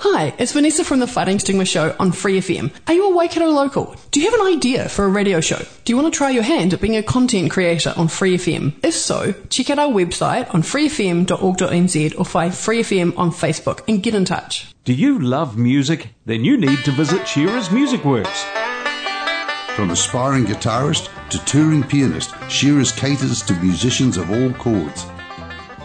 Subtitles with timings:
[0.00, 2.70] Hi, it's Vanessa from the Fighting Stigma Show on Free FM.
[2.86, 3.96] Are you a Waikato local?
[4.12, 5.58] Do you have an idea for a radio show?
[5.84, 8.74] Do you want to try your hand at being a content creator on Free FM?
[8.84, 14.00] If so, check out our website on freefm.org.nz or find Free FM on Facebook and
[14.00, 14.72] get in touch.
[14.84, 16.10] Do you love music?
[16.26, 18.44] Then you need to visit Shearer's Music Works.
[19.74, 25.06] From aspiring guitarist to touring pianist, Shearer's caters to musicians of all chords.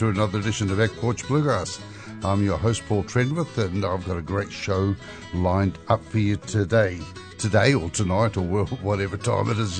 [0.00, 1.78] To another edition of Back Porch Bluegrass.
[2.24, 4.96] I'm your host Paul Trenwith, and I've got a great show
[5.34, 7.00] lined up for you today.
[7.36, 9.78] Today or tonight or whatever time it is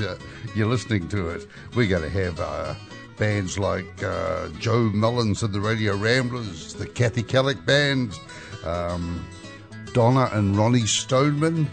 [0.55, 1.47] you're listening to it.
[1.75, 2.75] We're going to have uh,
[3.17, 8.13] bands like uh, Joe Mullins and the Radio Ramblers, the Kathy Kallick Band,
[8.67, 9.27] um,
[9.95, 11.67] Donna and Roni Stoneman,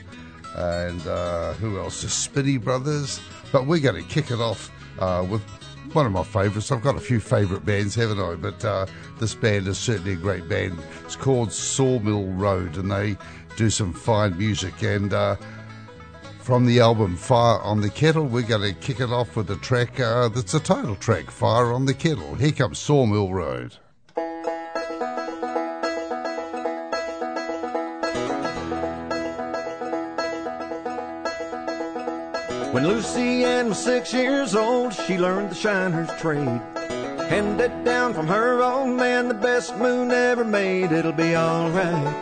[0.56, 2.02] and uh, who else?
[2.02, 3.20] The Spinney Brothers.
[3.52, 5.44] But we're going to kick it off uh, with
[5.94, 6.72] one of my favourites.
[6.72, 8.36] I've got a few favourite bands, haven't I?
[8.36, 8.86] But uh,
[9.20, 10.78] this band is certainly a great band.
[11.06, 13.18] It's called Sawmill Road, and they
[13.56, 14.82] do some fine music.
[14.84, 15.36] And uh,
[16.40, 19.58] from the album Fire on the Kettle, we're going to kick it off with a
[19.58, 22.36] track uh, that's a title track, Fire on the Kettle.
[22.36, 23.76] Here comes Sawmill Road.
[32.78, 36.62] When Lucy Ann was six years old, she learned the shiner's trade.
[37.28, 40.92] Handed down from her old man, the best moon ever made.
[40.92, 42.14] It'll be alright.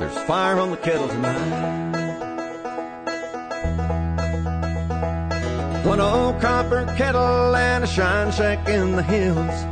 [0.00, 1.92] There's fire on the kettle tonight.
[5.86, 9.62] One old copper kettle and a shine shack in the hills.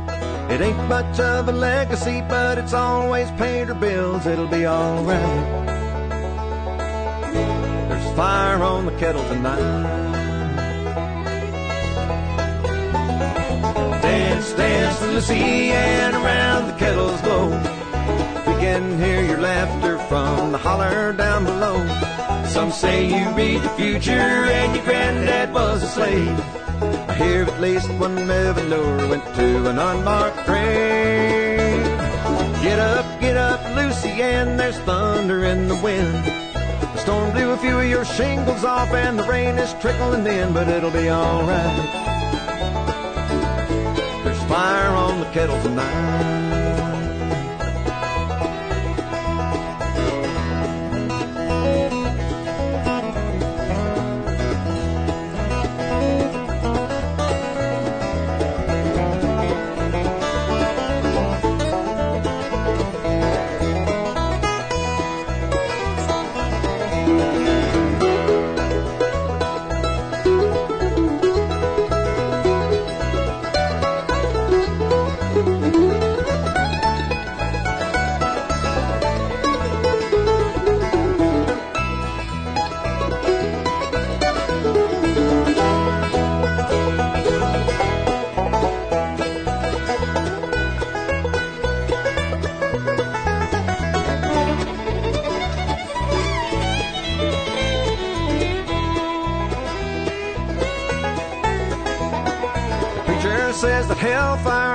[0.49, 4.25] It ain't much of a legacy, but it's always paid her bills.
[4.25, 5.72] It'll be alright.
[8.15, 9.57] Fire on the kettle tonight.
[14.01, 17.49] Dance, dance, and around the kettle's glow.
[18.45, 21.77] We can hear your laughter from the holler down below.
[22.49, 26.39] Some say you read the future and your granddad was a slave.
[27.09, 31.83] I hear at least one revenue went to an unmarked grave.
[32.61, 36.32] Get up, get up, Lucy, and there's thunder in the wind.
[37.03, 40.69] Storm blew a few of your shingles off and the rain is trickling in, but
[40.69, 41.75] it'll be alright.
[44.23, 46.62] There's fire on the kettle tonight.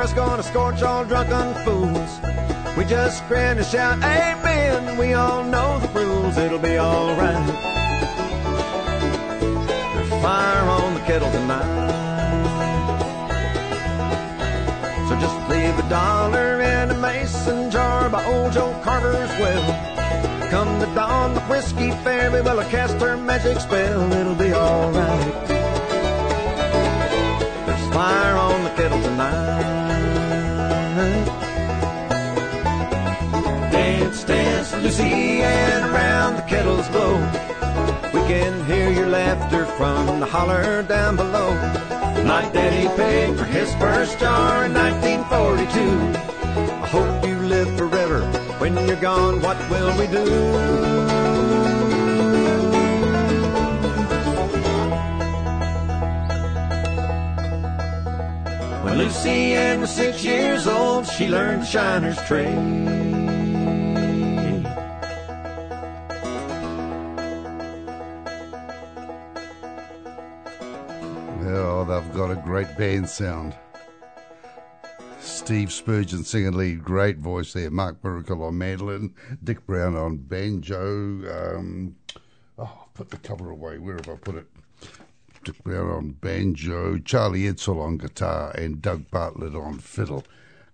[0.09, 2.21] Hellfire's gonna scorch all drunken fools.
[2.77, 4.97] We just grin and shout, Amen.
[4.99, 7.47] We all know the rules, it'll be alright.
[9.95, 11.89] There's fire on the kettle tonight.
[15.09, 20.51] So just leave a dollar in a mason jar by old Joe Carter's well.
[20.51, 25.49] Come the dawn, the whiskey fairy will cast her magic spell, it'll be alright.
[27.67, 29.78] There's fire on the kettle tonight.
[34.29, 37.15] Dance, Lucy, and around the kettles blow.
[38.13, 41.55] We can hear your laughter from the holler down below.
[42.27, 46.61] My daddy paid for his first jar in 1942.
[46.61, 48.21] I hope you live forever.
[48.59, 50.27] When you're gone, what will we do?
[58.85, 62.98] When Lucy Ann was six years old, she learned the shiner's trade.
[72.79, 73.57] Band sound.
[75.19, 77.73] Steve Spurgin singing lead, great voice there.
[77.73, 81.57] Mark Miracle on mandolin, Dick Brown on banjo.
[81.57, 81.97] Um,
[82.57, 83.79] oh, put the cover away.
[83.79, 84.47] Where have I put it?
[85.43, 90.23] Dick Brown on banjo, Charlie Edsall on guitar, and Doug Bartlett on fiddle.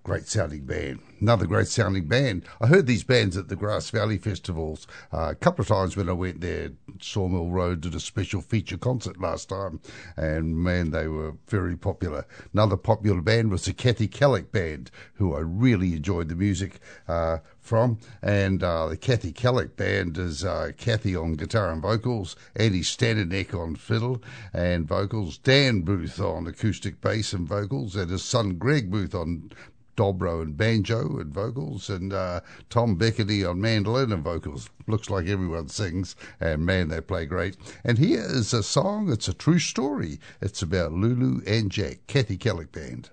[0.05, 1.01] Great sounding band.
[1.19, 2.45] Another great sounding band.
[2.61, 6.11] I heard these bands at the Grass Valley festivals uh, a couple of times when
[6.11, 6.73] I went there.
[7.01, 9.81] Sawmill Road did a special feature concert last time,
[10.15, 12.27] and man, they were very popular.
[12.53, 17.39] Another popular band was the Kathy Kallick Band, who I really enjoyed the music uh,
[17.59, 17.99] from.
[18.21, 23.59] And uh, the Kathy Kallick Band is uh, Kathy on guitar and vocals, Andy Staninec
[23.59, 24.23] on fiddle
[24.53, 29.51] and vocals, Dan Booth on acoustic bass and vocals, and his son Greg Booth on
[29.97, 34.71] dobro and banjo and vocals, and uh, Tom Bekeny on mandolin and vocals.
[34.87, 37.57] Looks like everyone sings, and man, they play great.
[37.85, 40.19] And here is a song, it's a true story.
[40.41, 43.11] It's about Lulu and Jack, Kathy Kallick Band.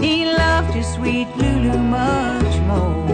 [0.00, 3.06] He loved his sweet Lulu much more.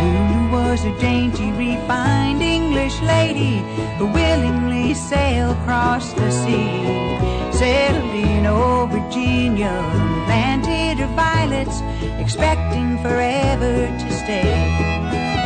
[0.00, 3.56] Lulu was a dainty, refined English lady
[3.98, 7.18] who willingly sailed across the sea.
[7.52, 9.74] Settled in old Virginia,
[10.26, 11.80] planted her violets,
[12.18, 14.54] expecting forever to stay.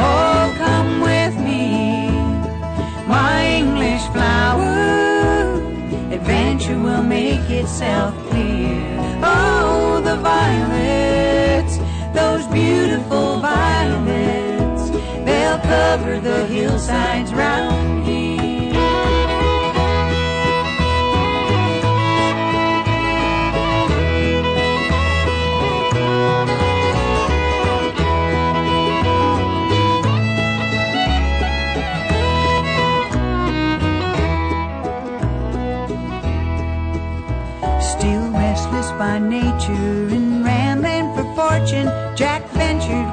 [0.01, 2.09] Oh, come with me,
[3.07, 4.77] my English flower.
[6.13, 8.98] Adventure will make itself clear.
[9.23, 11.79] Oh, the violets,
[12.15, 14.91] those beautiful violets,
[15.25, 17.68] they'll cover the hillsides round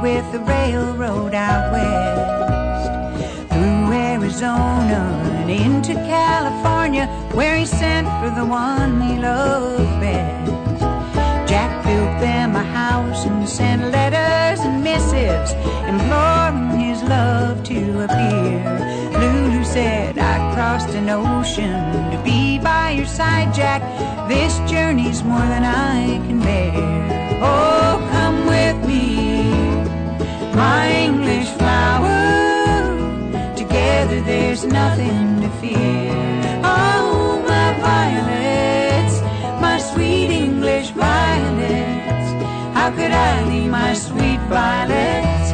[0.06, 2.86] with the railroad out west.
[3.52, 5.02] Through Arizona
[5.40, 10.52] and into California, where he sent for the one he loved best.
[11.50, 15.54] Jack built them a house and sent letters and missives,
[15.92, 18.62] imploring his love to appear.
[19.20, 21.82] Lulu said, I crossed an ocean
[22.12, 23.82] to be by your side, Jack.
[24.30, 27.40] This journey's more than I can bear.
[27.42, 27.95] Oh,
[30.66, 32.22] my English flower.
[33.62, 36.14] Together there's nothing to fear.
[36.64, 39.16] Oh, my violets,
[39.66, 42.28] my sweet English violets.
[42.78, 45.45] How could I leave my sweet violets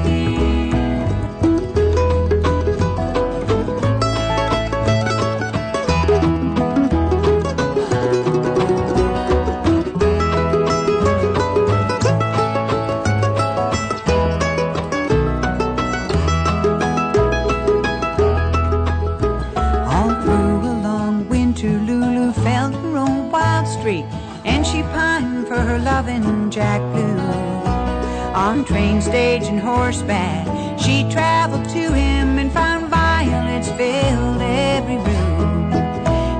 [29.01, 30.45] stage, and horseback.
[30.79, 35.71] She traveled to him and found violets filled every room.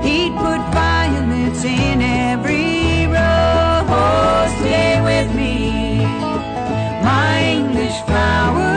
[0.02, 3.88] He'd put violets in every rose.
[3.90, 6.04] Oh, stay with me,
[7.02, 8.70] my English flower.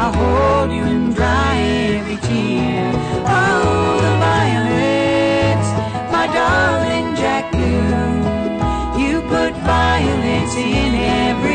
[0.00, 1.56] I'll hold you and dry
[1.96, 2.92] every tear.
[3.26, 5.68] Oh, the violets,
[6.12, 9.02] my darling Jack Blue.
[9.02, 11.53] You put violets in every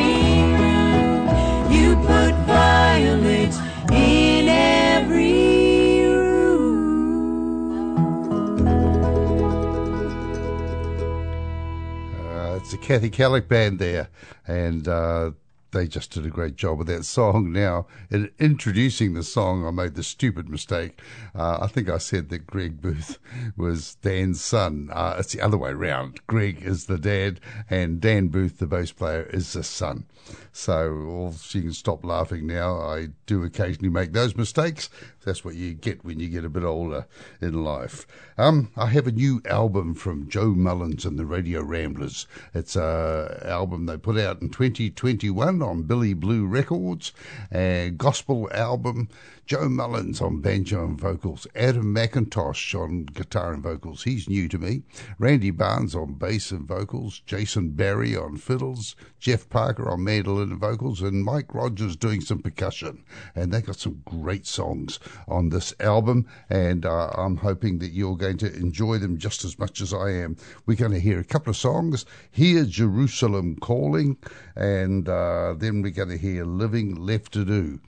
[12.82, 14.10] Kathy Kallick band there,
[14.48, 15.32] and uh,
[15.72, 17.52] they just did a great job with that song.
[17.52, 21.00] Now, in introducing the song, I made the stupid mistake.
[21.36, 23.20] Uh, I think I said that Greg Booth
[23.58, 24.90] was Dan's son.
[24.92, 26.26] Uh, it's the other way round.
[26.28, 30.06] Greg is the dad, and Dan Booth, the bass player, is the son.
[30.52, 32.80] So, all she can stop laughing now.
[32.80, 34.90] I do occasionally make those mistakes.
[35.26, 37.06] That's what you get when you get a bit older
[37.42, 38.08] in life.
[38.38, 42.28] Um, I have a new album from Joe Mullins and the Radio Ramblers.
[42.54, 47.12] It's a album they put out in 2021 on Billy Blue Records,
[47.52, 49.10] a gospel album.
[49.50, 54.04] Joe Mullins on banjo and vocals, Adam McIntosh on guitar and vocals.
[54.04, 54.84] He's new to me.
[55.18, 60.60] Randy Barnes on bass and vocals, Jason Barie on fiddles, Jeff Parker on mandolin and
[60.60, 63.04] vocals, and Mike Rogers doing some percussion.
[63.34, 68.18] And they got some great songs on this album, and uh, I'm hoping that you're
[68.18, 70.38] going to enjoy them just as much as I am.
[70.68, 72.06] We're going to hear a couple of songs.
[72.30, 74.18] Hear Jerusalem Calling,
[74.56, 77.80] and uh, then we're going to hear Living Left to Do.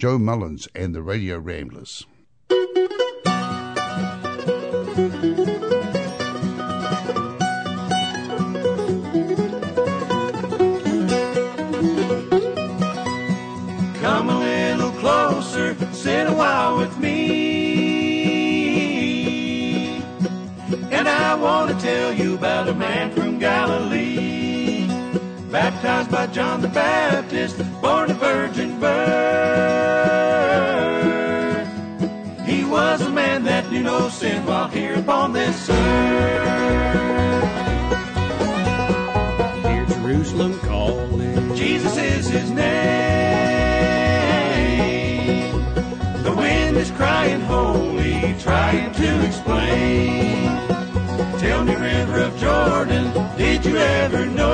[0.00, 2.06] Joe Mullins and the Radio Ramblers.
[14.00, 17.18] Come a little closer, sit a while with me.
[20.90, 24.09] And I want to tell you about a man from Galilee.
[25.50, 29.20] Baptized by John the Baptist, born a virgin birth.
[32.46, 36.86] He was a man that knew no sin while here upon this earth.
[39.64, 41.56] Hear Jerusalem calling.
[41.56, 42.70] Jesus is his name.
[46.22, 50.46] The wind is crying holy, trying to explain.
[51.40, 54.49] Tell me, River of Jordan, did you ever know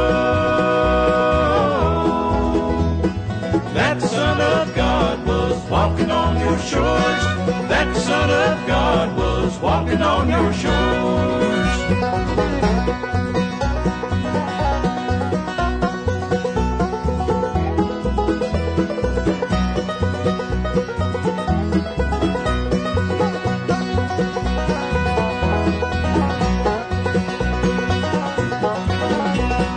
[5.76, 7.23] walking on your shores?
[7.71, 11.76] That Son of God was walking on your shores.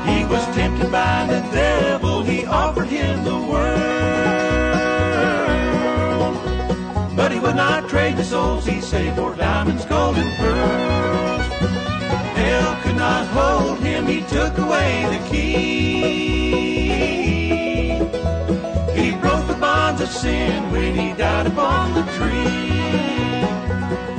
[0.10, 3.89] He was tempted by the devil, he offered him the world.
[7.60, 11.46] Not trade the souls he saved for diamonds, gold, and pearls.
[12.40, 16.00] Hell could not hold him, he took away the key.
[19.00, 22.62] He broke the bonds of sin when he died upon the tree.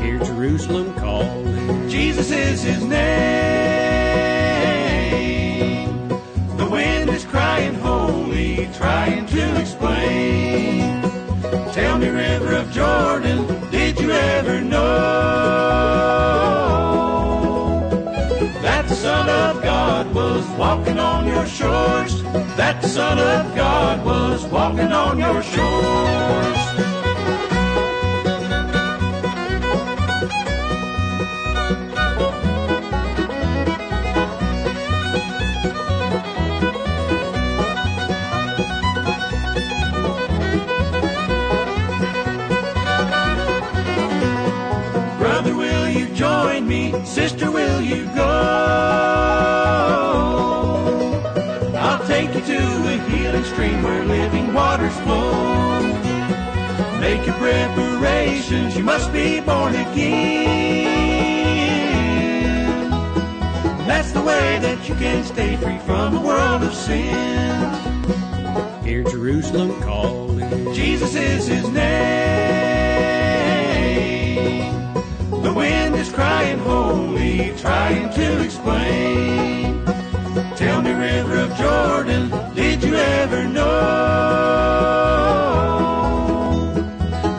[0.04, 1.88] Hear Jerusalem calling.
[1.88, 3.00] Jesus is his name.
[6.58, 10.79] The wind is crying holy, trying to explain.
[11.72, 14.80] Tell me, River of Jordan, did you ever know
[18.62, 22.22] that the Son of God was walking on your shores?
[22.56, 26.59] That the Son of God was walking on your shores.
[47.10, 48.22] Sister, will you go?
[51.76, 55.80] I'll take you to a healing stream where living waters flow.
[57.00, 60.90] Make your preparations, you must be born again.
[63.88, 67.74] That's the way that you can stay free from the world of sin.
[68.84, 70.72] Hear Jerusalem calling.
[70.72, 72.50] Jesus is his name.
[75.50, 79.84] The wind is crying holy, trying to explain.
[80.54, 83.66] Tell me, River of Jordan, did you ever know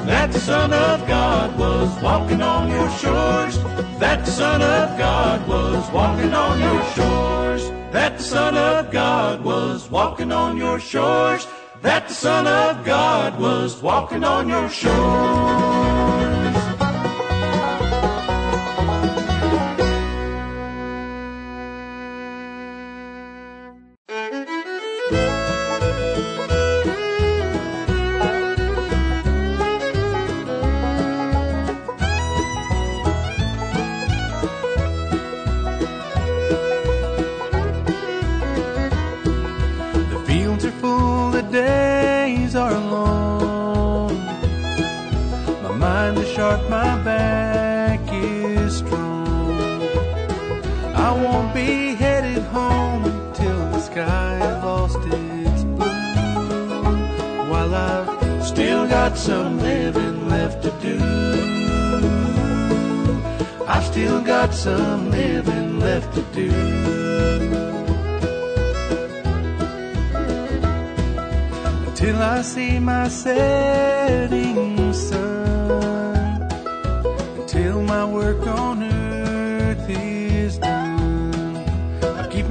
[0.06, 3.58] that the Son of God was walking on your shores?
[4.00, 7.70] That the Son of God was walking on your shores.
[7.94, 11.48] That the Son of God was walking on your shores.
[11.82, 16.21] That the Son of God was walking on your shores.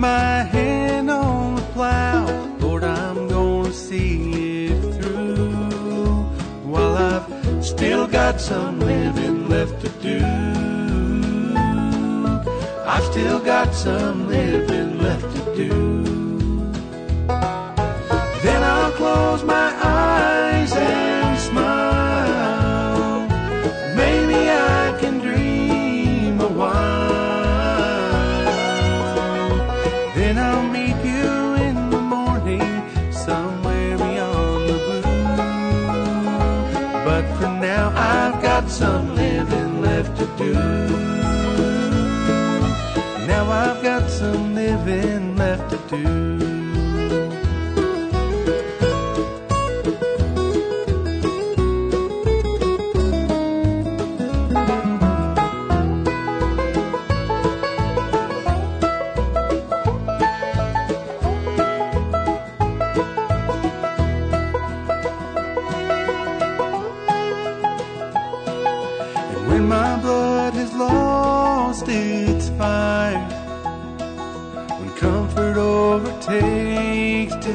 [0.00, 2.25] My hand on the plow,
[2.59, 6.23] Lord, I'm gonna see it through.
[6.64, 10.25] While I've still got some living left to do,
[12.87, 15.69] I've still got some living left to do.
[18.42, 20.20] Then I'll close my eyes
[38.81, 40.55] some living left to do.
[43.27, 46.60] Now I've got some living left to do.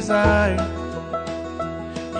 [0.05, 0.61] Desire,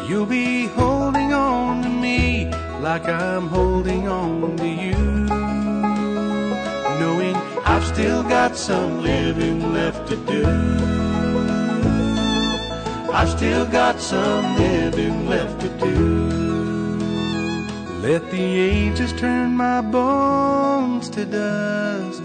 [0.10, 2.50] you'll be holding on to me
[2.82, 4.98] like I'm holding on to you.
[7.00, 10.48] Knowing I've still got some living left to do.
[13.14, 16.26] I've still got some living left to do.
[18.02, 22.24] Let the ages turn my bones to dust,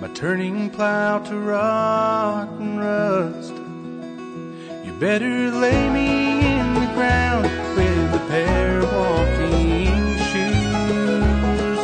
[0.00, 3.31] my turning plow to rot and rust.
[5.02, 7.42] Better lay me in the ground
[7.74, 11.78] with a pair of walking shoes,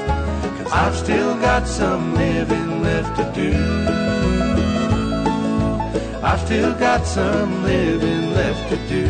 [0.57, 3.50] cause I've still got some living left to do.
[6.22, 9.04] I've still got some living left to do.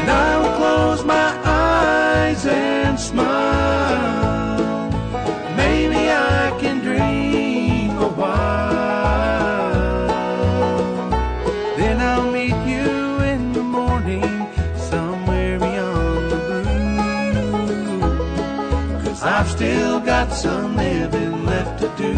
[0.00, 3.95] And I will close my eyes and smile.
[20.18, 22.14] Got some living left to do.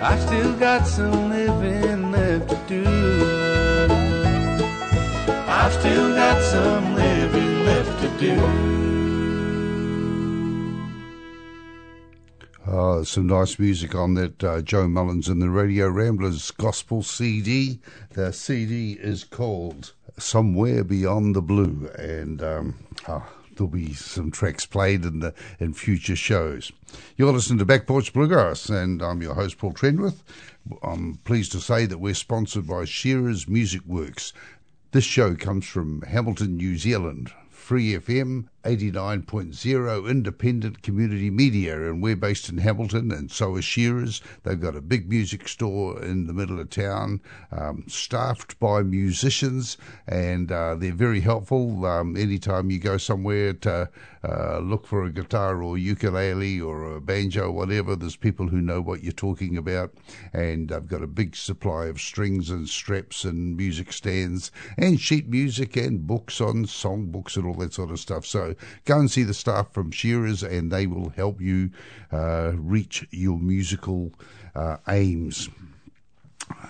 [0.00, 2.84] I've still got some living left to do.
[5.48, 8.34] I've still got some living left to do.
[12.64, 17.80] Uh, some nice music on that uh, Joe Mullins and the Radio Ramblers Gospel CD.
[18.10, 22.76] The CD is called Somewhere Beyond the Blue, and um,
[23.08, 26.72] oh, there'll be some tracks played in the in future shows.
[27.16, 30.22] You're listening to Back Porch Bluegrass, and I'm your host Paul Trenwith.
[30.82, 34.32] I'm pleased to say that we're sponsored by Shearer's Music Works.
[34.92, 37.32] This show comes from Hamilton, New Zealand.
[37.50, 44.22] Free FM 89.0 independent community media, and we're based in Hamilton, and so is Shearers.
[44.42, 47.20] They've got a big music store in the middle of town,
[47.52, 51.84] um, staffed by musicians, and uh, they're very helpful.
[51.84, 53.90] Um, anytime you go somewhere to
[54.24, 58.80] uh, look for a guitar or ukulele or a banjo, whatever, there's people who know
[58.80, 59.92] what you're talking about,
[60.32, 65.28] and they've got a big supply of strings and straps and music stands and sheet
[65.28, 68.24] music and books on songbooks and all that sort of stuff.
[68.24, 68.53] So
[68.84, 71.70] go and see the staff from Shearers, and they will help you
[72.12, 74.12] uh, reach your musical
[74.54, 75.48] uh, aims.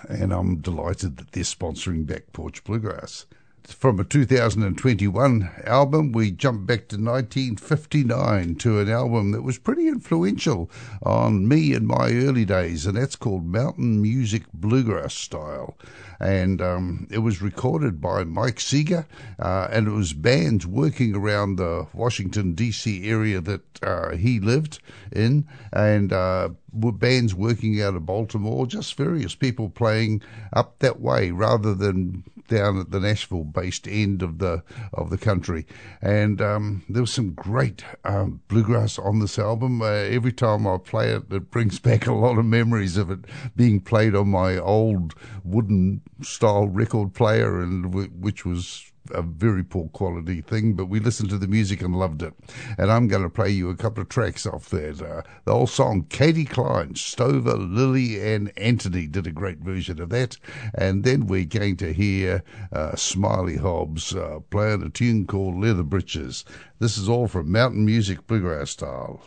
[0.07, 3.25] And I'm delighted that they're sponsoring Back Porch Bluegrass
[3.73, 9.87] from a 2021 album, we jump back to 1959 to an album that was pretty
[9.87, 10.69] influential
[11.03, 15.77] on me in my early days, and that's called Mountain Music Bluegrass Style.
[16.19, 19.05] And um, it was recorded by Mike Seeger,
[19.39, 23.09] uh, and it was bands working around the Washington, D.C.
[23.09, 24.79] area that uh, he lived
[25.11, 30.21] in, and uh, bands working out of Baltimore, just various people playing
[30.53, 35.65] up that way rather than down at the Nashville-based end of the of the country,
[36.01, 39.81] and um, there was some great um, bluegrass on this album.
[39.81, 43.19] Uh, every time I play it, it brings back a lot of memories of it
[43.55, 49.63] being played on my old wooden style record player, and w- which was a very
[49.63, 52.33] poor quality thing, but we listened to the music and loved it.
[52.77, 55.01] And I'm going to play you a couple of tracks off that.
[55.01, 60.09] Uh, the old song, Katie Klein, Stover, Lilly, and Anthony did a great version of
[60.09, 60.37] that.
[60.73, 65.83] And then we're going to hear uh, Smiley Hobbs uh, playing a tune called Leather
[65.83, 66.45] Breeches.
[66.79, 69.21] This is all from Mountain Music Bluegrass style.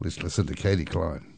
[0.00, 1.32] Let's listen to Katie Klein.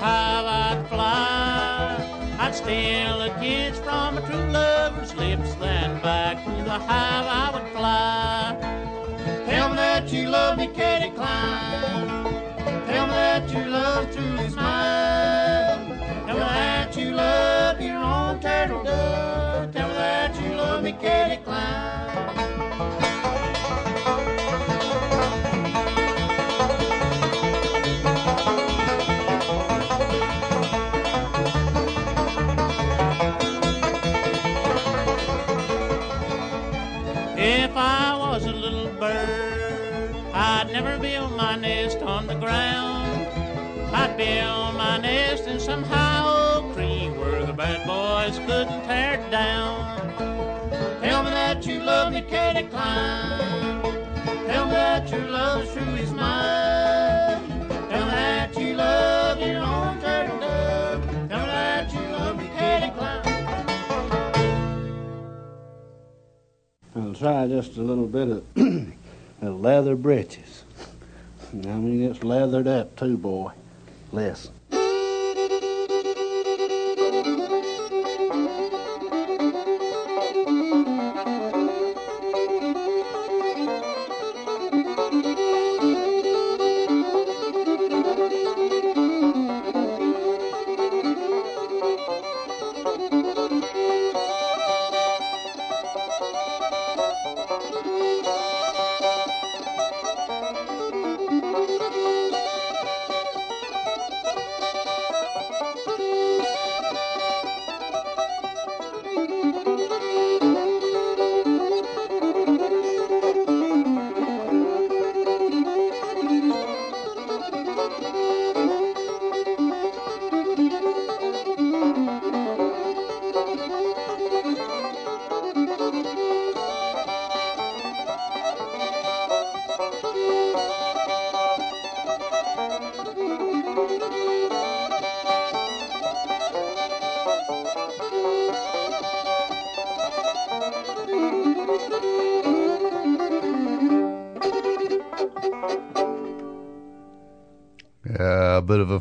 [0.00, 2.36] Hive I'd fly.
[2.38, 7.50] I'd steal a kiss from a true lover's lips, then back to the hive I
[7.54, 8.56] would fly.
[9.46, 12.08] Tell me that you love me, Katie Klein.
[12.86, 15.78] Tell me that you love truly smile.
[16.26, 19.72] Tell me that you love your own turtle dove.
[19.72, 21.99] Tell me that you love me, Katie Klein.
[44.20, 49.30] Build my nest in some high oak tree where the bad boys couldn't tear it
[49.30, 49.96] down.
[51.00, 53.80] Tell me that you love me, Katie Klein.
[54.46, 57.40] Tell me that your love's truly mine.
[57.88, 61.02] Tell me that you love your own turtle dove.
[61.30, 63.24] Tell me that you love me, Katie Klein.
[66.94, 68.44] I'll try just a little bit of
[69.62, 70.64] leather breeches.
[71.54, 73.52] I mean, it's leathered up too, boy
[74.12, 74.50] less.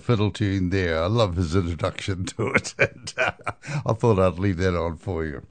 [0.09, 1.03] Fiddle tune there.
[1.03, 2.73] I love his introduction to it.
[2.79, 3.31] And, uh,
[3.85, 5.45] I thought I'd leave that on for you.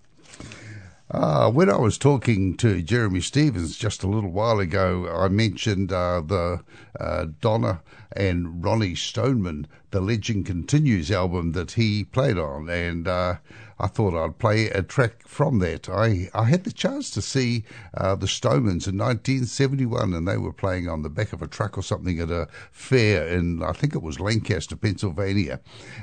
[1.12, 5.92] Uh, when I was talking to Jeremy Stephens just a little while ago, I mentioned
[5.92, 6.64] uh, the
[6.98, 13.36] uh, Donna and Roni Stoneman, the Legend Continues album that he played on, and uh,
[13.80, 15.88] I thought I'd play a track from that.
[15.88, 17.64] I, I had the chance to see
[17.96, 21.78] uh, the Stonemans in 1971, and they were playing on the back of a truck
[21.78, 25.60] or something at a fair in, I think it was Lancaster, Pennsylvania.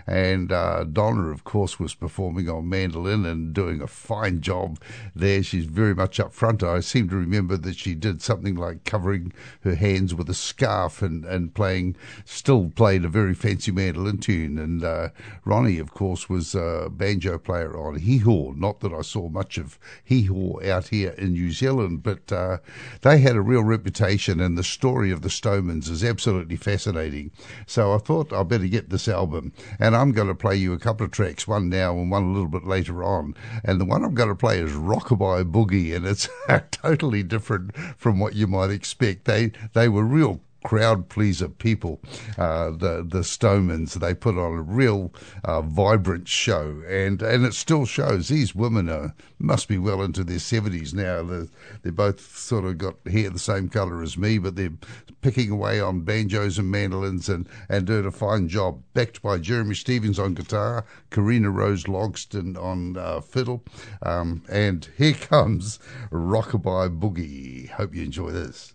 [0.08, 4.80] And uh, Donna, of course, was performing on mandolin and doing a fine job
[5.14, 5.44] there.
[5.44, 6.64] She's very much up front.
[6.64, 11.02] I seem to remember that she did something like covering her hands with a scarf
[11.02, 14.58] and, and playing, still played a very fancy mandolin tune.
[14.58, 15.10] And uh,
[15.46, 18.52] Roni, of course, was a banjo player on hee haw.
[18.54, 22.58] Not that I saw much of hee haw out here in New Zealand, but uh,
[23.02, 27.32] they had a real reputation, and the story of the Stonemans is absolutely fascinating.
[27.66, 30.80] So I thought I'd better get this album, and I'm going to play you a
[30.80, 33.36] couple of tracks, one now and one a little bit later on.
[33.64, 36.30] And the one I'm going to play is Rockabye Boogie, and it's
[36.72, 39.26] totally different from what you might expect.
[39.26, 42.02] They they were real crowd pleaser people,
[42.40, 43.94] uh, the the Stonemans.
[43.94, 48.28] They put on a real uh, vibrant show, and and it still shows.
[48.28, 51.22] These women are must be well into their seventies now.
[51.22, 51.48] They're,
[51.84, 54.74] they're both sort of got hair the same colour as me, but they're
[55.22, 58.82] picking away on banjos and mandolins and and doing a fine job.
[58.96, 63.64] Backed by Jeremy Stephens on guitar, Corrina Rose Logston on uh, fiddle,
[64.02, 65.78] um, and here comes
[66.12, 67.70] Rockabye Boogie.
[67.70, 68.74] Hope you enjoy this.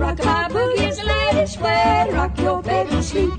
[0.00, 3.30] Rockabye boogie is the latest way to rock your baby to sleep.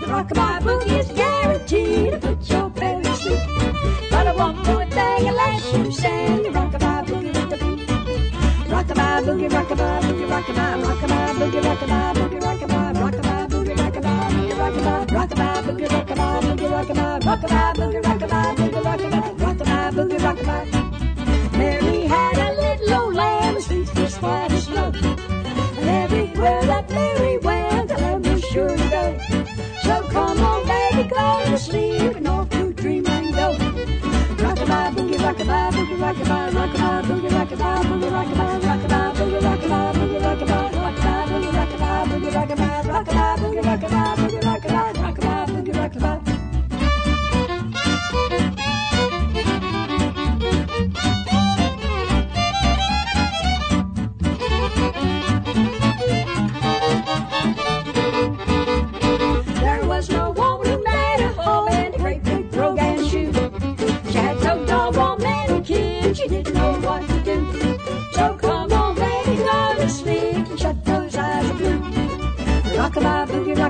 [0.00, 3.40] The rockabye boogie is guaranteed to put your baby to sleep.
[4.10, 7.88] But I won't do a thing unless you sing the rockabye boogie with the beat.
[8.72, 14.14] Rockabye boogie, rockabye boogie, rockabye, rockabye boogie, rockabye boogie, rockabye, rockabye boogie, rockabye
[14.60, 18.00] rockabye, rockabye boogie, rockabye boogie, rockabye rockabye boogie,
[35.40, 41.50] Rockabye boogie, rockabye rockabye, boogie, rockabye boogie, rockabye, rockabye boogie, rockabye boogie, rockabye, rockabye boogie,
[41.56, 44.29] rockabye boogie, rockabye, rockabye boogie, rockabye,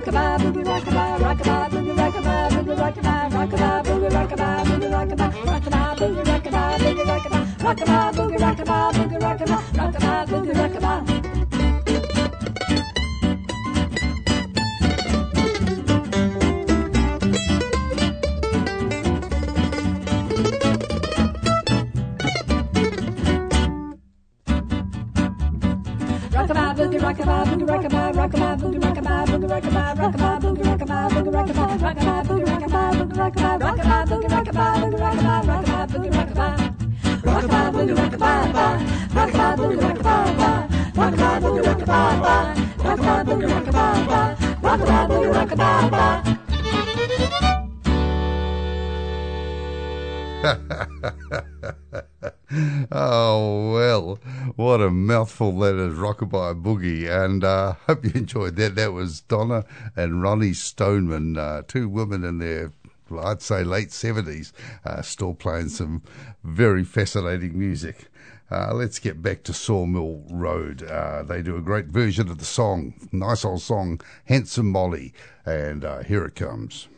[0.01, 6.25] Rockabye boogie, rockabye rockabye, boogie, rockabye boogie, rockabye, rockabye boogie, rockabye boogie, rockabye, rockabye boogie,
[6.31, 7.85] rockabye boogie,
[8.17, 8.30] boogie,
[52.93, 54.19] Oh, well,
[54.57, 57.09] what a mouthful that is, Rockabye Boogie.
[57.09, 58.75] And uh, hope you enjoyed that.
[58.75, 62.73] That was Donna and Roni Stoneman, uh, two women in their,
[63.17, 64.53] I'd say, late 70s,
[64.85, 66.03] uh, still playing some
[66.43, 68.09] very fascinating music.
[68.51, 70.83] Uh, let's get back to Sawmill Road.
[70.83, 75.15] Uh, they do a great version of the song, nice old song, Handsome Molly.
[75.47, 76.89] And uh, here it comes.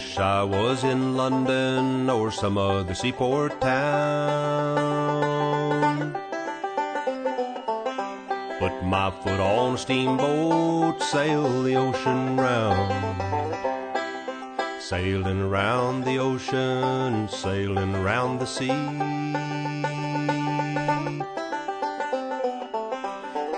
[0.00, 3.84] Wish I was in London or some other seaport town.
[8.58, 12.94] Put my foot on a steamboat, sail the ocean round.
[14.80, 18.68] Sailing around the ocean, sailing around the sea.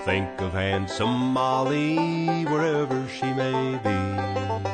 [0.04, 4.71] Think of handsome Molly wherever she may be.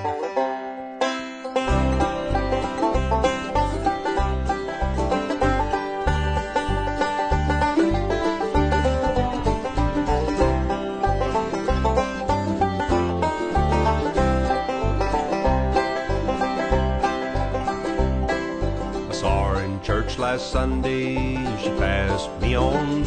[20.48, 21.36] Sunday.
[21.62, 23.04] She passed me on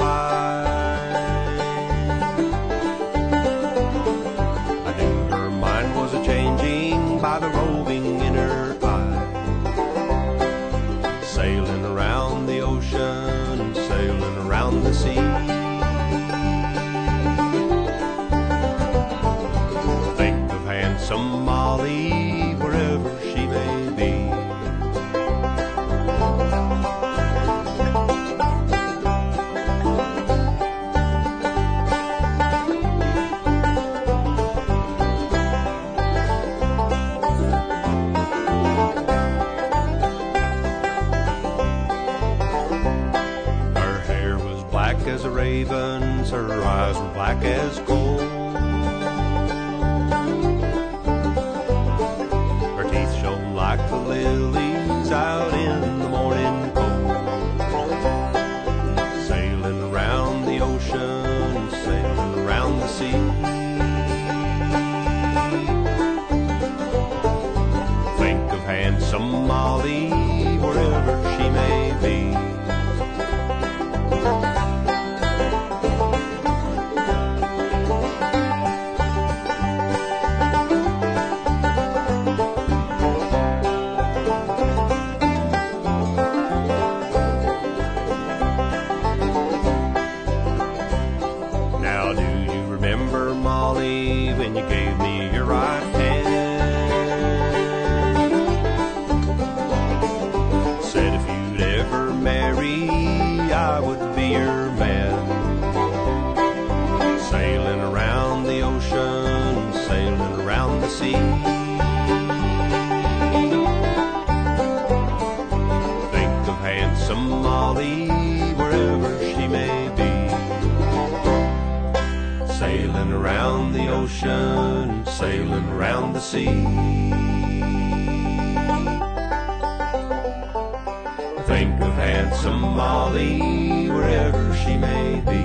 [132.82, 135.44] Molly wherever she may be.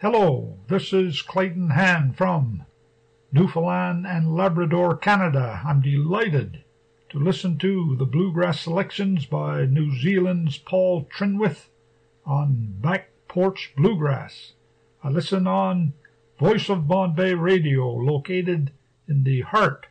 [0.00, 2.64] Hello, this is Clayton Hand from
[3.32, 5.62] Newfoundland and Labrador, Canada.
[5.64, 6.62] I'm delighted
[7.08, 11.70] to listen to the bluegrass selections by New Zealand's Paul Trenwith
[12.26, 14.52] on Back Porch Bluegrass.
[15.02, 15.92] I listen on
[16.38, 18.72] Voice of Bonne Bay Radio, located
[19.08, 19.86] in the heart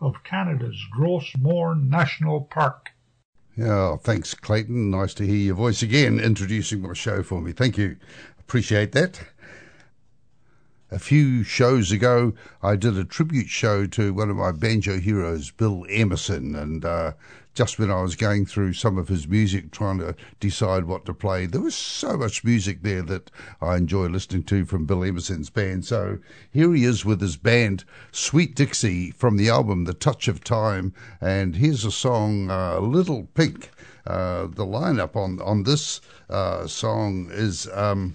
[0.00, 2.90] of Canada's Gros Morne National Park.
[3.56, 4.90] Yeah, thanks, Clayton.
[4.90, 7.52] Nice to hear your voice again, introducing my show for me.
[7.52, 7.96] Thank you.
[8.38, 9.20] Appreciate that.
[10.90, 15.50] A few shows ago, I did a tribute show to one of my banjo heroes,
[15.50, 17.12] Bill Emerson, and uh,
[17.56, 21.14] just when I was going through some of his music, trying to decide what to
[21.14, 23.30] play, there was so much music there that
[23.62, 25.86] I enjoy listening to from Bill Emerson's band.
[25.86, 26.18] So
[26.50, 30.92] here he is with his band, Sweet Dixie, from the album The Touch of Time,
[31.18, 33.70] and here's a song, uh, Little Pink.
[34.06, 36.00] Uh, the lineup on on this
[36.30, 37.66] uh, song is.
[37.72, 38.14] Um,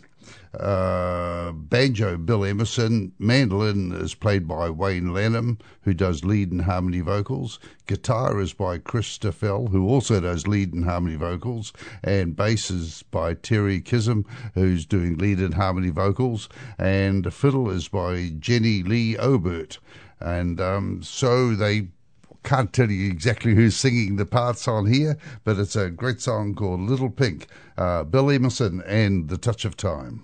[0.60, 3.14] uh, banjo, Bill Emerson.
[3.18, 7.60] Mandolin is played by Wayne Lanham, who does lead and harmony vocals.
[7.88, 11.72] Guitar is by Chris Stifel, who also does lead and harmony vocals.
[12.04, 16.50] And bass is by Terry Chism, who's doing lead and harmony vocals.
[16.78, 19.80] And fiddle is by Jenny Leigh Obert.
[20.20, 21.88] And um, so they
[22.44, 26.56] can't tell you exactly who's singing the parts on here, but it's a great song
[26.56, 27.48] called Little Pink.
[27.78, 30.24] Uh, Bill Emerson and The Touch of Time.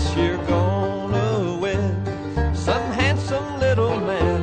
[0.00, 4.40] Yes, you're gonna win some handsome little man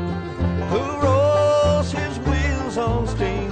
[0.70, 3.50] who rolls his wheels on steam.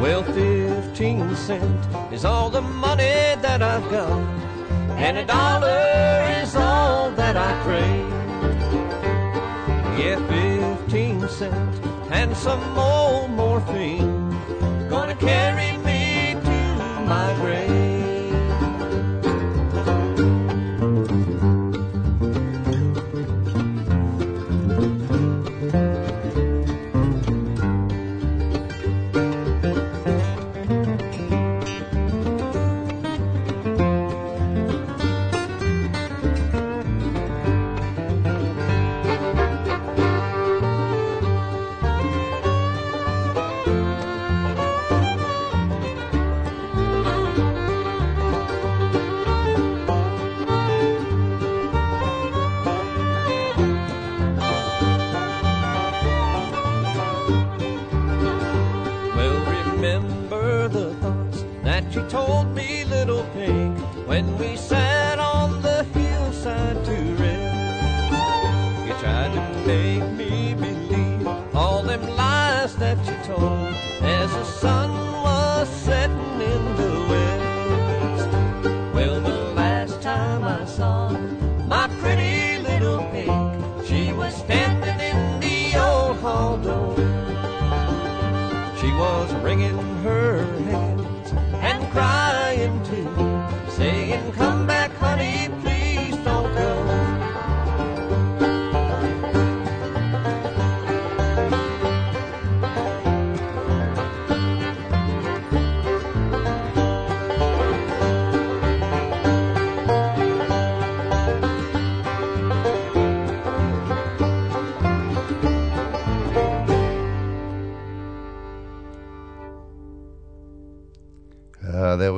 [0.00, 4.20] Well, 15 cent is all the money that I've got,
[4.98, 8.12] and a dollar is all that I crave.
[9.98, 11.80] Yeah, 15 cents
[12.12, 14.30] and some old morphine
[14.88, 15.77] gonna carry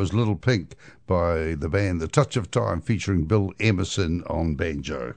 [0.01, 0.77] was Little Pink
[1.07, 5.13] by the band The Touch of Time featuring Bill Emerson on banjo.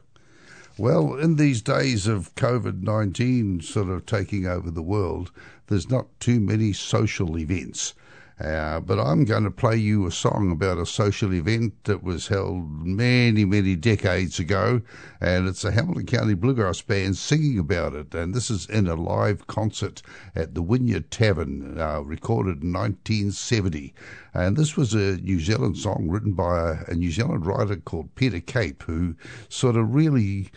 [0.77, 5.31] Well, in these days of COVID 19 sort of taking over the world,
[5.67, 7.93] there's not too many social events.
[8.39, 12.27] Uh, but I'm going to play you a song about a social event that was
[12.27, 14.81] held many, many decades ago,
[15.21, 18.13] and it's a Hamilton County Bluegrass Band singing about it.
[18.13, 20.01] And this is in a live concert
[20.36, 23.93] at the Wynyard Tavern, uh, recorded in 1970.
[24.34, 28.15] And this was a New Zealand song written by a, a New Zealand writer called
[28.15, 29.15] Peter Cape, who
[29.47, 30.49] sort of really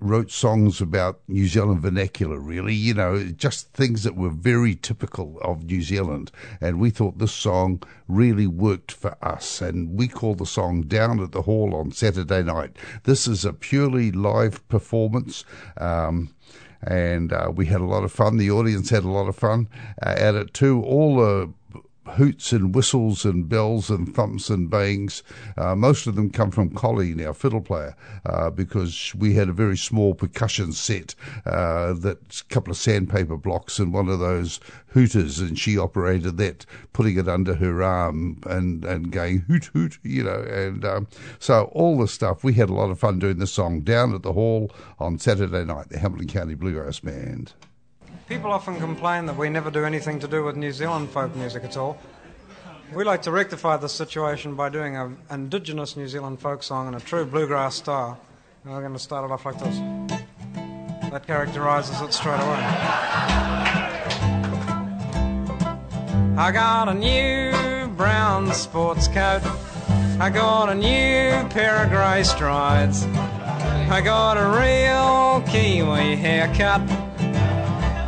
[0.00, 5.38] wrote songs about New Zealand vernacular, really, you know, just things that were very typical
[5.42, 6.30] of New Zealand.
[6.60, 9.60] And we thought this song really worked for us.
[9.60, 12.76] And we called the song Down at the Hall on Saturday night.
[13.04, 15.44] This is a purely live performance.
[15.76, 16.34] Um,
[16.82, 18.36] and uh, we had a lot of fun.
[18.36, 19.68] The audience had a lot of fun
[20.04, 20.82] uh, at it too.
[20.82, 21.52] All the
[22.06, 25.22] hoots and whistles and bells and thumps and bangs.
[25.56, 27.94] Uh, most of them come from Colleen, our fiddle player,
[28.26, 31.14] uh, because we had a very small percussion set,
[31.46, 36.66] uh, that couple of sandpaper blocks and one of those hooters, and she operated that,
[36.92, 40.42] putting it under her arm and, and going hoot hoot, you know.
[40.42, 43.80] And um, so all the stuff, we had a lot of fun doing the song
[43.80, 47.52] down at the hall on Saturday night, the Hamilton County Bluegrass Band.
[48.32, 51.64] People often complain that we never do anything to do with New Zealand folk music
[51.64, 51.98] at all.
[52.94, 56.94] We like to rectify this situation by doing an indigenous New Zealand folk song in
[56.94, 58.18] a true bluegrass style.
[58.64, 59.76] And we're going to start it off like this.
[61.10, 62.64] That characterizes it straight away.
[66.38, 69.42] I got a new brown sports coat.
[70.18, 73.04] I got a new pair of grey strides.
[73.04, 77.01] I got a real Kiwi haircut.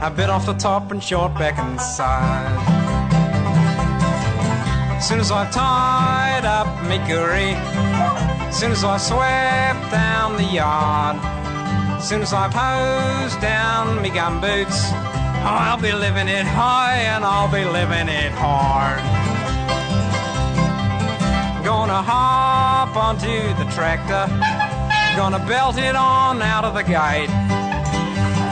[0.05, 1.81] A bit off the top and short back inside.
[1.97, 2.93] side.
[5.03, 7.57] Soon as I tied up me kuri,
[8.53, 11.17] soon as I swept down the yard,
[12.03, 17.25] soon as I've hosed down me gum boots, oh, I'll be living it high and
[17.25, 19.01] I'll be living it hard.
[21.65, 24.29] Gonna hop onto the tractor,
[25.17, 27.64] gonna belt it on out of the gate.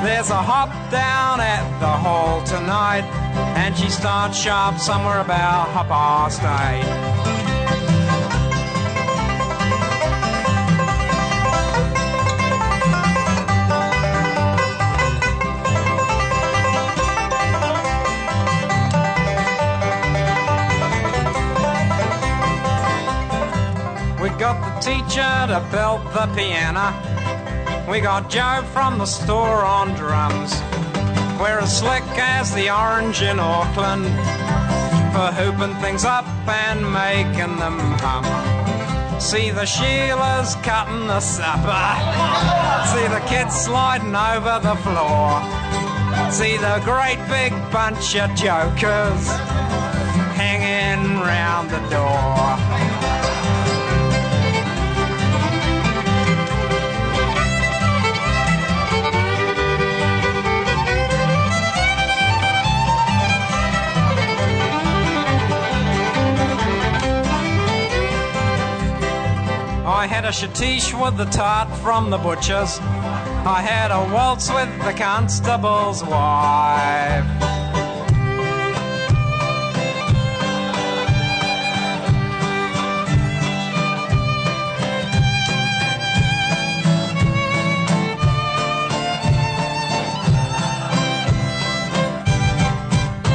[0.02, 3.04] There's a hop down at the hall tonight,
[3.54, 6.82] and she starts sharp somewhere about half past eight.
[24.20, 27.11] We got the teacher to belt the piano.
[27.88, 30.52] We got Joe from the store on drums.
[31.38, 34.06] We're as slick as the orange in Auckland
[35.12, 38.24] for hooping things up and making them hum.
[39.20, 41.86] See the Sheilas cutting the supper.
[42.92, 45.42] See the kids sliding over the floor.
[46.30, 49.26] See the great big bunch of jokers
[50.38, 52.71] hanging round the door.
[70.32, 72.78] Schottische with the tart from the butcher's.
[72.78, 77.26] I had a waltz with the constable's wife.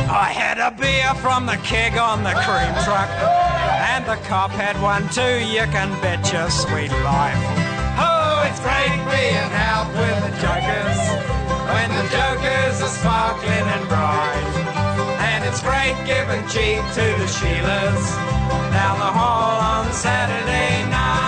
[0.10, 3.47] I had a beer from the keg on the cream truck,
[4.08, 5.36] the cop had one too.
[5.44, 7.44] You can bet your sweet life.
[8.00, 11.00] Oh, it's great being out with the jokers
[11.76, 14.48] when the jokers are sparkling and bright,
[15.28, 18.16] and it's great giving cheek to the Sheilas
[18.72, 21.27] down the hall on Saturday night.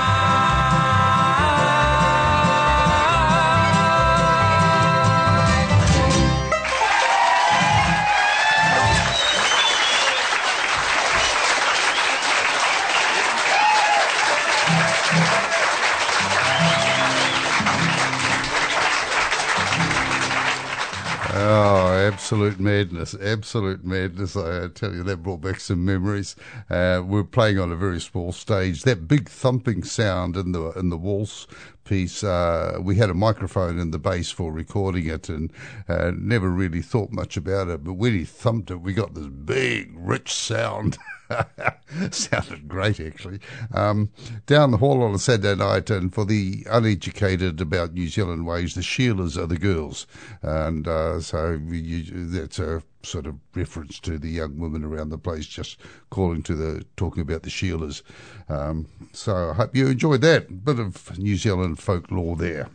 [22.13, 23.15] Absolute madness.
[23.21, 24.35] Absolute madness.
[24.35, 26.35] I tell you, that brought back some memories.
[26.69, 28.83] Uh, we're playing on a very small stage.
[28.83, 31.45] That big thumping sound in the, in the waltz
[31.89, 35.51] piece, uh, we had a microphone in the bass for recording it and,
[35.87, 37.83] uh, never really thought much about it.
[37.83, 40.99] But when he thumped it, we got this big, rich sound.
[42.11, 43.39] Sounded great, actually.
[43.73, 44.11] Um,
[44.45, 48.75] down the hall on a Saturday night, and for the uneducated about New Zealand ways,
[48.75, 50.07] the Sheilas are the girls,
[50.41, 55.17] and uh, so you, that's a sort of reference to the young women around the
[55.17, 55.77] place, just
[56.09, 58.01] calling to the talking about the Sheilas.
[58.49, 62.69] Um, so I hope you enjoyed that bit of New Zealand folklore there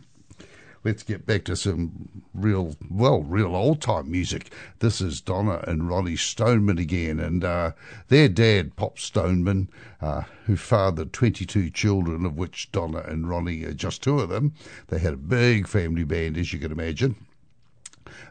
[0.85, 4.53] let's get back to some real, well, real old time music.
[4.79, 7.73] This is Donna and Ronnie Stoneman again, and uh,
[8.09, 9.71] their dad, Pop Stoneman,
[10.01, 14.53] uh, who fathered 22 children, of which Donna and Ronnie are just two of them.
[14.89, 17.17] They had a big family band, as you can imagine.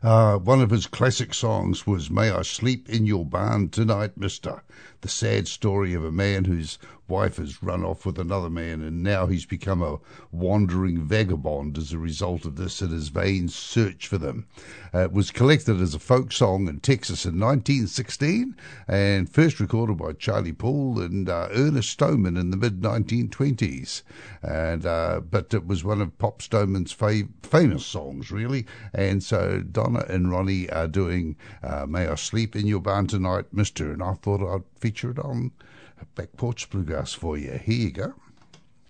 [0.02, 4.64] Uh, one of his classic songs was May I Sleep in Your Barn Tonight, Mister.
[5.04, 6.80] The sad story of a man whose
[7.10, 10.00] wife has run off with another man and now he's become a
[10.32, 14.48] wandering vagabond as a result of this in his vain search for them.
[14.94, 18.56] Uh, it was collected as a folk song in Texas in 1916
[18.88, 24.04] and first recorded by Charlie Poole and uh, Ernest Stoneman in the mid 1920s.
[24.42, 28.66] And uh, but it was one of Pop Stoneman's fav- famous songs, really.
[28.94, 33.46] And so Donna and Ronnie are doing uh, "May I Sleep in Your Barn Tonight,
[33.52, 35.52] Mister," and I thought I'd feature it on
[36.14, 37.52] Back Porch Bluegrass for you.
[37.52, 38.16] Here you go.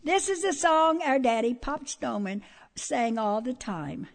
[0.03, 2.41] This is a song our daddy, Pop Stoneman,
[2.75, 4.07] sang all the time.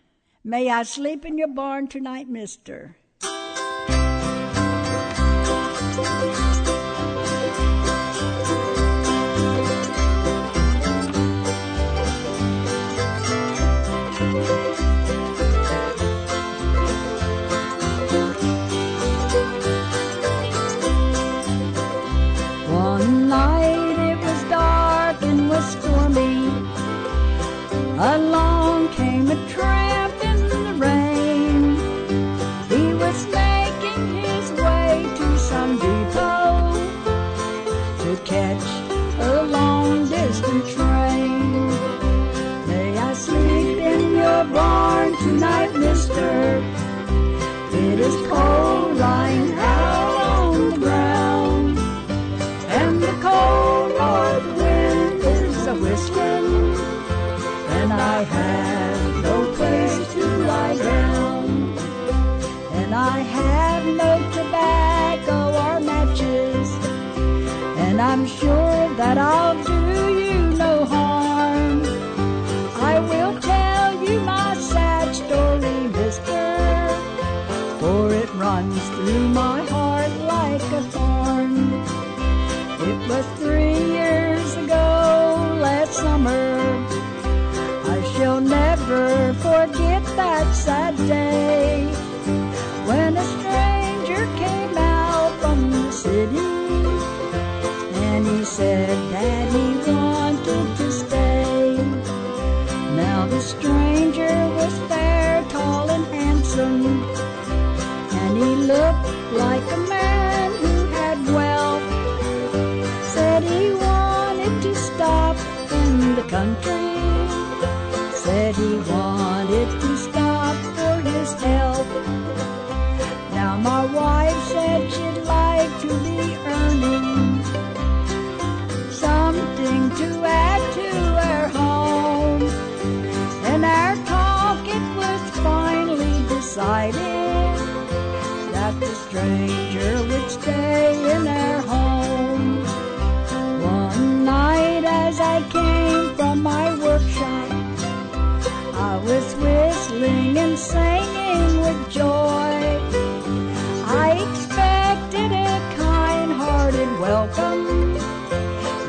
[0.42, 2.96] May I sleep in your barn tonight, mister.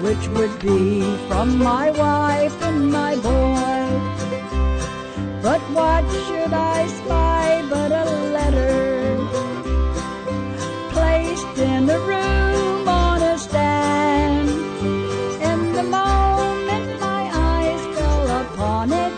[0.10, 3.86] Which would be from my wife and my boy.
[5.43, 8.05] But what should I spy but a
[8.38, 9.18] letter
[10.95, 14.49] placed in a room on a stand?
[15.49, 19.14] And the moment my eyes fell upon it,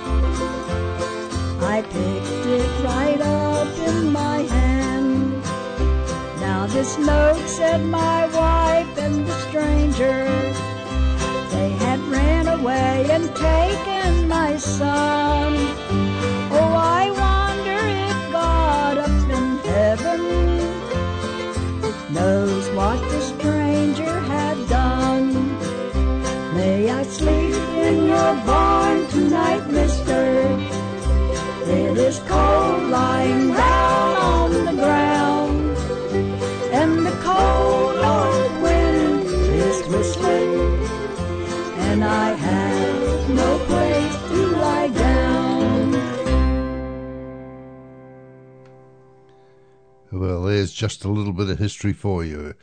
[1.76, 5.42] I picked it right up in my hand.
[6.42, 10.61] Now this note said my wife and the stranger
[12.62, 15.41] away and taken my son.
[50.62, 52.54] There's just a little bit of history for you.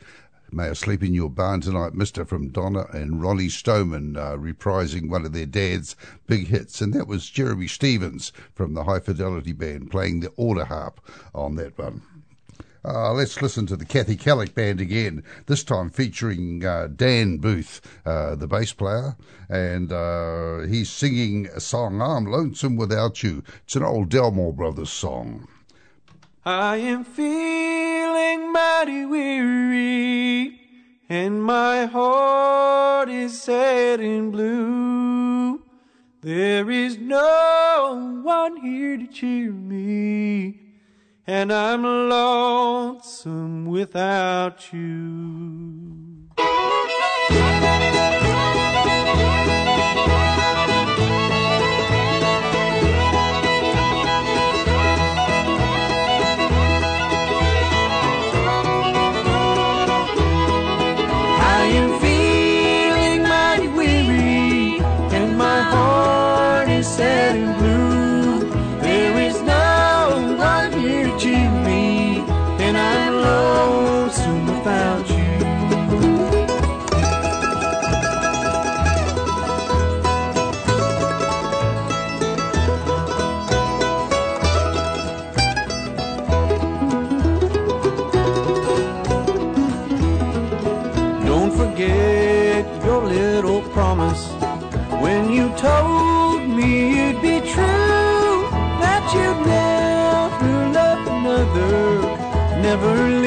[0.53, 5.09] May I sleep in your barn tonight, Mister, from Donna and Ronnie Stoneman, uh, reprising
[5.09, 6.79] one of their dad's big hits.
[6.79, 10.93] And that was Jeremy Stephens from the High Fidelity Band playing the autoharp
[11.35, 12.01] on that one.
[12.85, 17.81] Uh, let's listen to the Kathy Kallick Band again, this time featuring uh, Dan Booth,
[18.05, 19.17] uh, the bass player,
[19.49, 23.43] and uh, he's singing a song, I'm Lonesome Without You.
[23.65, 25.49] It's an old Delmore Brothers song.
[26.49, 30.59] I am feeling mighty weary,
[31.07, 35.61] and my heart is sad and blue.
[36.21, 40.59] There is no one here to cheer me,
[41.27, 45.99] and I'm lonesome without you.
[102.81, 103.18] Never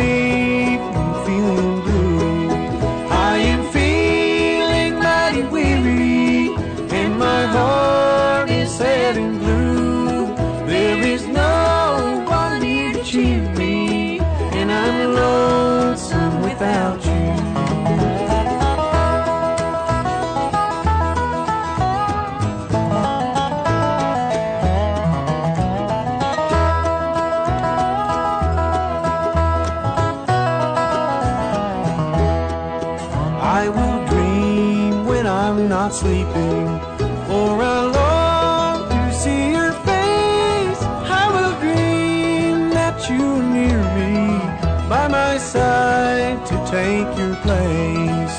[45.13, 48.37] my side to take your place.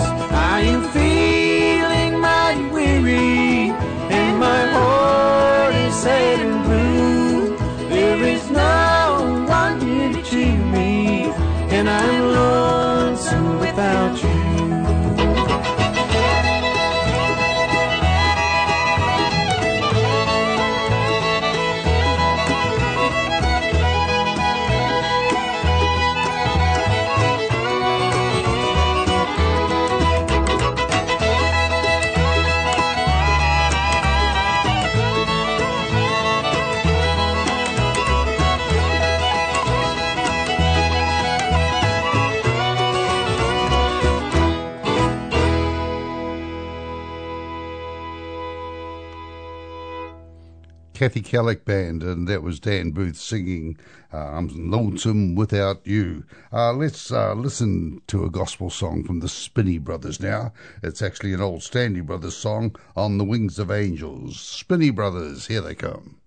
[0.56, 1.23] I am feeling
[50.94, 53.78] Kathy Kallick Band, and that was Dan Booth singing
[54.14, 56.24] uh, I'm Lonesome Without You.
[56.52, 60.54] Uh, let's uh, listen to a gospel song from the Spinney Brothers now.
[60.84, 64.40] It's actually an old Stanley Brothers song, On the Wings of Angels.
[64.40, 66.18] Spinney Brothers, here they come.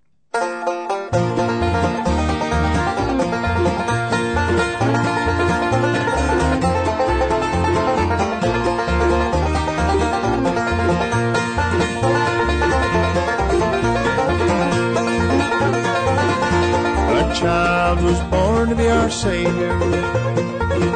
[19.17, 19.73] Savior.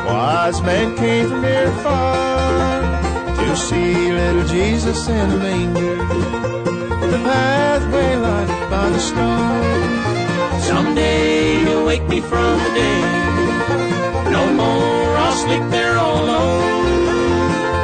[0.05, 2.83] Wise men came from near and far
[3.37, 5.97] to see little Jesus in a manger.
[7.12, 10.61] The pathway lighted by the star.
[10.61, 14.31] Someday he'll wake me from the dead.
[14.31, 16.97] No more I'll sleep there all alone,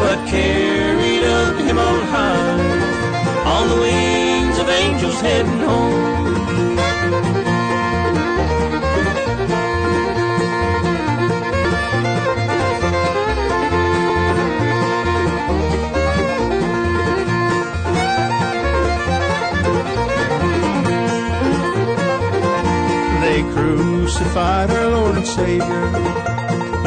[0.03, 6.16] but carried up to him on high, on the wings of angels heading home.
[24.17, 25.87] Crucified our Lord and Savior.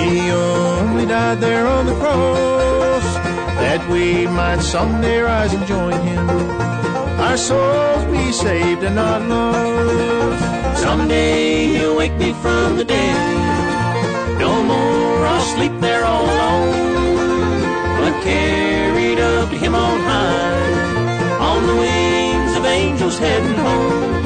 [0.02, 3.04] He only died there on the cross
[3.62, 6.28] that we might someday rise and join him.
[7.20, 10.82] Our souls be saved and not lost.
[10.82, 14.40] Someday he'll wake me from the dead.
[14.40, 17.62] No more I'll sleep there all alone,
[18.00, 24.19] but carried up to him on high, on the wings of angels heading home.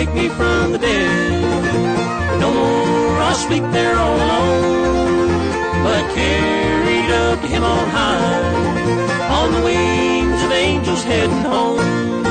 [0.00, 2.40] Wake me from the dead.
[2.40, 9.52] No more I'll sleep there all alone, but carried up to him on high, on
[9.52, 12.24] the wings of angels heading home.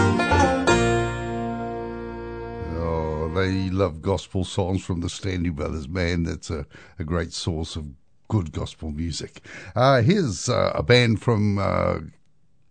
[2.79, 6.23] Oh, they love gospel songs from the Stanley Brothers, man.
[6.23, 6.65] That's a,
[6.97, 7.85] a great source of
[8.29, 9.41] good gospel music.
[9.75, 11.99] Uh, here's uh, a band from uh,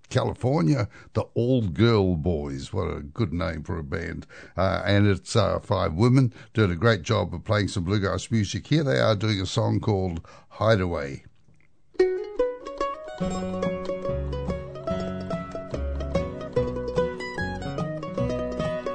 [0.08, 2.72] California, the All Girl Boys.
[2.72, 4.26] What a good name for a band.
[4.56, 8.66] Uh, and it's uh, five women doing a great job of playing some bluegrass music.
[8.66, 11.24] Here they are doing a song called Hideaway.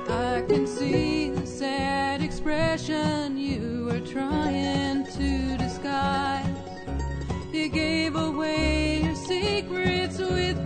[0.09, 6.47] I can see the sad expression you were trying to disguise.
[7.51, 10.62] You gave away your secrets with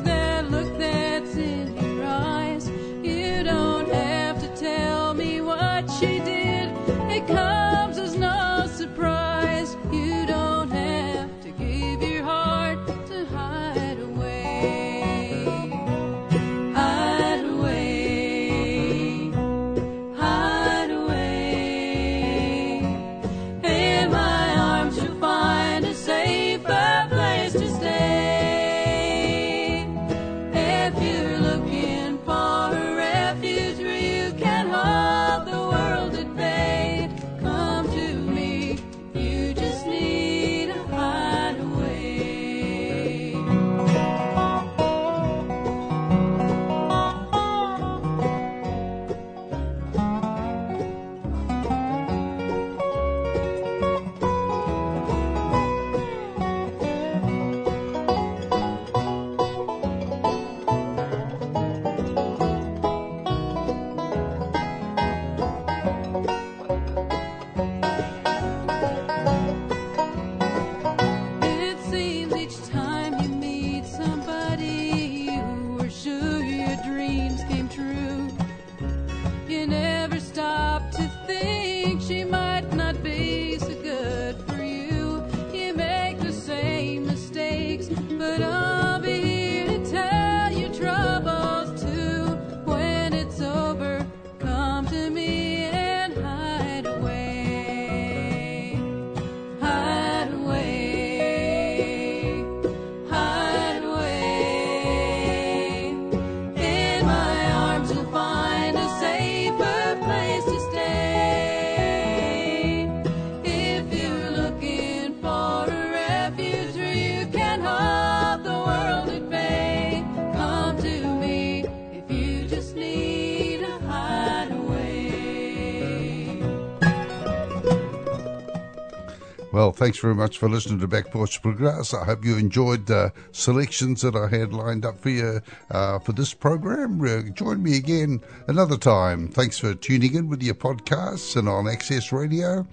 [129.78, 131.94] thanks very much for listening to Back Porch Bluegrass.
[131.94, 136.14] I hope you enjoyed the selections that I had lined up for you uh, for
[136.14, 137.00] this program.
[137.00, 139.28] Uh, join me again another time.
[139.28, 142.66] Thanks for tuning in with your podcasts and on Access Radio.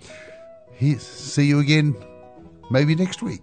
[0.72, 1.94] He, see you again
[2.70, 3.42] maybe next week.